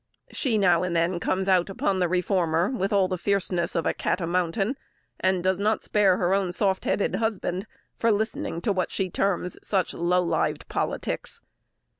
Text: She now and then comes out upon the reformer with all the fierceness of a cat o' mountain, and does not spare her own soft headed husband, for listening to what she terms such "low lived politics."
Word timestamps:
She 0.31 0.57
now 0.57 0.81
and 0.81 0.95
then 0.95 1.19
comes 1.19 1.47
out 1.47 1.69
upon 1.69 1.99
the 1.99 2.07
reformer 2.07 2.69
with 2.71 2.91
all 2.91 3.07
the 3.07 3.19
fierceness 3.19 3.75
of 3.75 3.85
a 3.85 3.93
cat 3.93 4.19
o' 4.19 4.25
mountain, 4.25 4.75
and 5.19 5.43
does 5.43 5.59
not 5.59 5.83
spare 5.83 6.17
her 6.17 6.33
own 6.33 6.51
soft 6.53 6.85
headed 6.85 7.17
husband, 7.17 7.67
for 7.97 8.11
listening 8.11 8.61
to 8.61 8.73
what 8.73 8.89
she 8.89 9.11
terms 9.11 9.59
such 9.61 9.93
"low 9.93 10.23
lived 10.23 10.67
politics." 10.67 11.39